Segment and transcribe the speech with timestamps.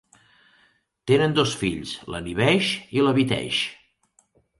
[1.11, 3.61] Tenen dos fills, l'Anivesh i l'Avitesh.